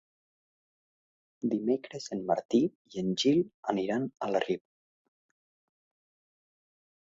[1.51, 3.43] Dimecres en Martí i en Gil
[3.75, 4.69] aniran a la Riba.